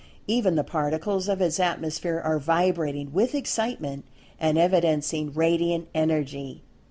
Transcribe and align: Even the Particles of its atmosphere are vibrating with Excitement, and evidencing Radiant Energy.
Even 0.25 0.55
the 0.55 0.63
Particles 0.63 1.29
of 1.29 1.41
its 1.43 1.59
atmosphere 1.59 2.19
are 2.19 2.39
vibrating 2.39 3.13
with 3.13 3.35
Excitement, 3.35 4.03
and 4.39 4.57
evidencing 4.57 5.31
Radiant 5.31 5.89
Energy. 5.93 6.63